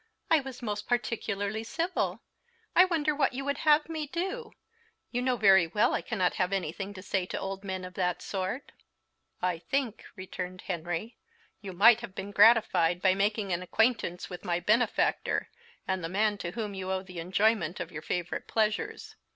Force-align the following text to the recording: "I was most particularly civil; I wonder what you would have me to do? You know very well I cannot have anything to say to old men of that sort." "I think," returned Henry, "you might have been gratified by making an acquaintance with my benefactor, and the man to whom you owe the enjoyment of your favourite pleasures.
"I 0.31 0.39
was 0.39 0.63
most 0.63 0.87
particularly 0.87 1.63
civil; 1.63 2.23
I 2.75 2.85
wonder 2.85 3.13
what 3.13 3.33
you 3.33 3.45
would 3.45 3.59
have 3.59 3.87
me 3.87 4.07
to 4.07 4.11
do? 4.19 4.51
You 5.11 5.21
know 5.21 5.37
very 5.37 5.67
well 5.67 5.93
I 5.93 6.01
cannot 6.01 6.33
have 6.37 6.51
anything 6.51 6.91
to 6.95 7.03
say 7.03 7.27
to 7.27 7.37
old 7.39 7.63
men 7.63 7.85
of 7.85 7.93
that 7.93 8.19
sort." 8.23 8.71
"I 9.43 9.59
think," 9.59 10.03
returned 10.15 10.61
Henry, 10.61 11.17
"you 11.61 11.71
might 11.71 11.99
have 12.01 12.15
been 12.15 12.31
gratified 12.31 12.99
by 12.99 13.13
making 13.13 13.53
an 13.53 13.61
acquaintance 13.61 14.27
with 14.27 14.43
my 14.43 14.59
benefactor, 14.59 15.49
and 15.87 16.03
the 16.03 16.09
man 16.09 16.39
to 16.39 16.51
whom 16.53 16.73
you 16.73 16.91
owe 16.91 17.03
the 17.03 17.19
enjoyment 17.19 17.79
of 17.79 17.91
your 17.91 18.01
favourite 18.01 18.47
pleasures. 18.47 19.15